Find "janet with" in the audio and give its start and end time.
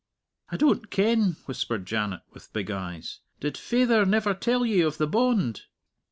1.85-2.51